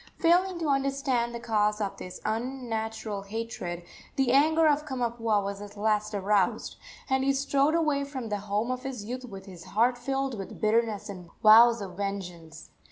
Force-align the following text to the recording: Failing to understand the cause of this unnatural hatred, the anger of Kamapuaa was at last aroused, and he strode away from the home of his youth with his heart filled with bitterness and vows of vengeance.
Failing 0.17 0.57
to 0.57 0.67
understand 0.67 1.31
the 1.35 1.39
cause 1.39 1.79
of 1.79 1.97
this 1.97 2.19
unnatural 2.25 3.21
hatred, 3.21 3.83
the 4.15 4.31
anger 4.33 4.65
of 4.67 4.83
Kamapuaa 4.83 5.43
was 5.43 5.61
at 5.61 5.77
last 5.77 6.15
aroused, 6.15 6.75
and 7.07 7.23
he 7.23 7.33
strode 7.33 7.75
away 7.75 8.03
from 8.03 8.29
the 8.29 8.37
home 8.49 8.71
of 8.71 8.81
his 8.81 9.05
youth 9.05 9.25
with 9.25 9.45
his 9.45 9.63
heart 9.63 9.99
filled 9.99 10.39
with 10.39 10.59
bitterness 10.59 11.07
and 11.07 11.29
vows 11.43 11.81
of 11.81 11.97
vengeance. 11.97 12.71